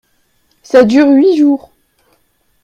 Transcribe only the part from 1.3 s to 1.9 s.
jours!…